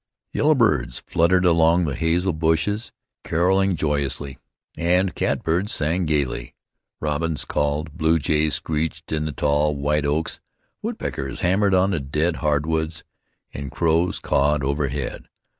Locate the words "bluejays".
7.99-8.53